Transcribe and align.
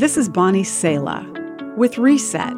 This 0.00 0.16
is 0.16 0.30
Bonnie 0.30 0.64
Sala 0.64 1.30
with 1.76 1.98
Reset. 1.98 2.54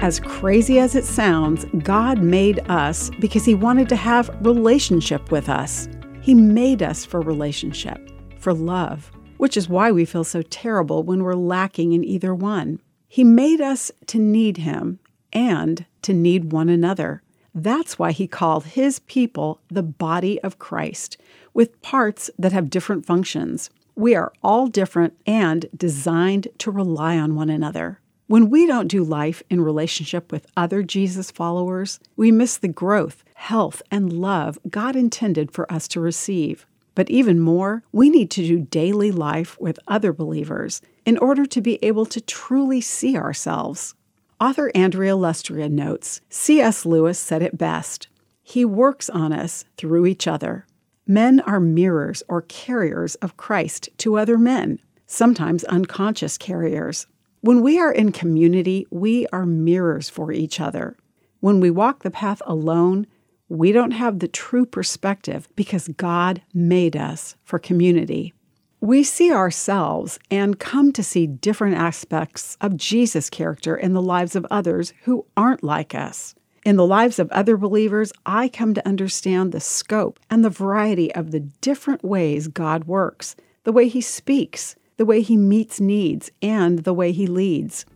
As 0.00 0.20
crazy 0.20 0.78
as 0.78 0.94
it 0.94 1.04
sounds, 1.04 1.66
God 1.82 2.22
made 2.22 2.60
us 2.70 3.10
because 3.20 3.44
He 3.44 3.54
wanted 3.54 3.90
to 3.90 3.96
have 3.96 4.34
relationship 4.40 5.30
with 5.30 5.50
us. 5.50 5.86
He 6.22 6.32
made 6.32 6.82
us 6.82 7.04
for 7.04 7.20
relationship, 7.20 8.10
for 8.38 8.54
love, 8.54 9.12
which 9.36 9.58
is 9.58 9.68
why 9.68 9.92
we 9.92 10.06
feel 10.06 10.24
so 10.24 10.40
terrible 10.40 11.02
when 11.02 11.22
we're 11.22 11.34
lacking 11.34 11.92
in 11.92 12.02
either 12.02 12.34
one. 12.34 12.80
He 13.06 13.22
made 13.22 13.60
us 13.60 13.92
to 14.06 14.18
need 14.18 14.56
Him 14.56 14.98
and 15.30 15.84
to 16.00 16.14
need 16.14 16.52
one 16.52 16.70
another. 16.70 17.22
That's 17.62 17.98
why 17.98 18.12
He 18.12 18.28
called 18.28 18.66
His 18.66 19.00
people 19.00 19.60
the 19.68 19.82
body 19.82 20.40
of 20.42 20.60
Christ, 20.60 21.16
with 21.52 21.82
parts 21.82 22.30
that 22.38 22.52
have 22.52 22.70
different 22.70 23.04
functions. 23.04 23.68
We 23.96 24.14
are 24.14 24.32
all 24.44 24.68
different 24.68 25.18
and 25.26 25.66
designed 25.76 26.46
to 26.58 26.70
rely 26.70 27.18
on 27.18 27.34
one 27.34 27.50
another. 27.50 27.98
When 28.28 28.48
we 28.48 28.64
don't 28.66 28.86
do 28.86 29.02
life 29.02 29.42
in 29.50 29.60
relationship 29.60 30.30
with 30.30 30.46
other 30.56 30.84
Jesus 30.84 31.32
followers, 31.32 31.98
we 32.14 32.30
miss 32.30 32.56
the 32.56 32.68
growth, 32.68 33.24
health, 33.34 33.82
and 33.90 34.12
love 34.12 34.56
God 34.70 34.94
intended 34.94 35.50
for 35.50 35.70
us 35.72 35.88
to 35.88 36.00
receive. 36.00 36.64
But 36.94 37.10
even 37.10 37.40
more, 37.40 37.82
we 37.90 38.08
need 38.08 38.30
to 38.32 38.46
do 38.46 38.60
daily 38.60 39.10
life 39.10 39.58
with 39.60 39.80
other 39.88 40.12
believers 40.12 40.80
in 41.04 41.18
order 41.18 41.44
to 41.46 41.60
be 41.60 41.82
able 41.82 42.06
to 42.06 42.20
truly 42.20 42.80
see 42.80 43.16
ourselves. 43.16 43.94
Author 44.40 44.70
Andrea 44.72 45.16
Lustrea 45.16 45.68
notes 45.68 46.20
C.S. 46.28 46.86
Lewis 46.86 47.18
said 47.18 47.42
it 47.42 47.58
best 47.58 48.06
He 48.40 48.64
works 48.64 49.10
on 49.10 49.32
us 49.32 49.64
through 49.76 50.06
each 50.06 50.28
other. 50.28 50.64
Men 51.08 51.40
are 51.40 51.58
mirrors 51.58 52.22
or 52.28 52.42
carriers 52.42 53.16
of 53.16 53.36
Christ 53.36 53.88
to 53.98 54.16
other 54.16 54.38
men, 54.38 54.78
sometimes 55.06 55.64
unconscious 55.64 56.38
carriers. 56.38 57.08
When 57.40 57.62
we 57.62 57.80
are 57.80 57.90
in 57.90 58.12
community, 58.12 58.86
we 58.92 59.26
are 59.32 59.44
mirrors 59.44 60.08
for 60.08 60.30
each 60.30 60.60
other. 60.60 60.96
When 61.40 61.58
we 61.58 61.70
walk 61.70 62.04
the 62.04 62.10
path 62.10 62.40
alone, 62.46 63.08
we 63.48 63.72
don't 63.72 63.90
have 63.92 64.20
the 64.20 64.28
true 64.28 64.66
perspective 64.66 65.48
because 65.56 65.88
God 65.88 66.42
made 66.54 66.96
us 66.96 67.34
for 67.42 67.58
community. 67.58 68.34
We 68.80 69.02
see 69.02 69.32
ourselves 69.32 70.18
and 70.30 70.58
come 70.58 70.92
to 70.92 71.02
see 71.02 71.26
different 71.26 71.76
aspects 71.76 72.56
of 72.60 72.76
Jesus' 72.76 73.28
character 73.28 73.76
in 73.76 73.92
the 73.92 74.02
lives 74.02 74.36
of 74.36 74.46
others 74.50 74.92
who 75.02 75.26
aren't 75.36 75.64
like 75.64 75.94
us. 75.94 76.34
In 76.64 76.76
the 76.76 76.86
lives 76.86 77.18
of 77.18 77.30
other 77.30 77.56
believers, 77.56 78.12
I 78.24 78.48
come 78.48 78.74
to 78.74 78.86
understand 78.86 79.52
the 79.52 79.60
scope 79.60 80.20
and 80.30 80.44
the 80.44 80.50
variety 80.50 81.14
of 81.14 81.30
the 81.30 81.40
different 81.40 82.04
ways 82.04 82.48
God 82.48 82.84
works, 82.84 83.34
the 83.64 83.72
way 83.72 83.88
He 83.88 84.00
speaks, 84.00 84.76
the 84.98 85.06
way 85.06 85.22
he 85.22 85.36
meets 85.36 85.80
needs, 85.80 86.30
and 86.42 86.80
the 86.80 86.92
way 86.92 87.12
he 87.12 87.26
leads. 87.26 87.86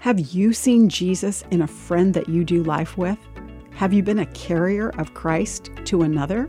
Have 0.00 0.20
you 0.20 0.52
seen 0.52 0.88
Jesus 0.88 1.42
in 1.50 1.62
a 1.62 1.66
friend 1.66 2.14
that 2.14 2.28
you 2.28 2.44
do 2.44 2.62
life 2.62 2.96
with? 2.96 3.18
Have 3.72 3.92
you 3.92 4.02
been 4.02 4.18
a 4.18 4.26
carrier 4.26 4.90
of 4.98 5.14
Christ 5.14 5.70
to 5.86 6.02
another? 6.02 6.46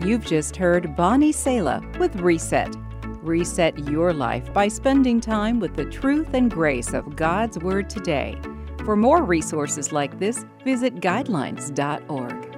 You've 0.00 0.24
just 0.26 0.56
heard 0.56 0.96
Bonnie 0.96 1.32
Sala 1.32 1.80
with 1.98 2.16
Reset. 2.16 2.74
Reset 3.22 3.78
your 3.88 4.12
life 4.12 4.52
by 4.52 4.68
spending 4.68 5.20
time 5.20 5.60
with 5.60 5.76
the 5.76 5.84
truth 5.84 6.34
and 6.34 6.50
grace 6.50 6.92
of 6.92 7.14
God's 7.14 7.58
Word 7.58 7.88
today. 7.88 8.36
For 8.84 8.96
more 8.96 9.22
resources 9.22 9.92
like 9.92 10.18
this, 10.18 10.44
visit 10.64 10.96
guidelines.org. 10.96 12.51